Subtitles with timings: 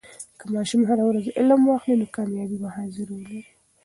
[0.39, 3.41] که ماشوم هر ورځ علم واخلي، نو کامیابي به حاضري ولري.